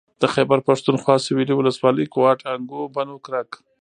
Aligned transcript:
د 0.21 0.23
خېبر 0.33 0.59
پښتونخوا 0.67 1.15
سوېلي 1.25 1.53
ولسوالۍ 1.55 2.05
کوهاټ 2.13 2.39
هنګو 2.49 2.81
بنو 2.95 3.17
کرک 3.25 3.51